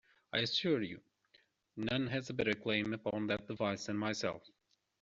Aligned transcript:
I 0.33 0.39
assure 0.39 0.81
you, 0.81 0.99
none 1.77 2.07
has 2.07 2.31
a 2.31 2.33
better 2.33 2.55
claim 2.55 2.91
upon 2.95 3.27
that 3.27 3.47
device 3.47 3.85
than 3.85 3.97
myself. 3.97 4.41